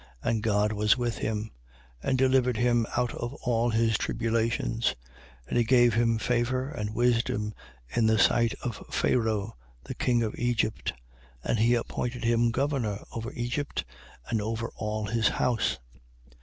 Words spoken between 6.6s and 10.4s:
and wisdom in the sight of Pharao, the king of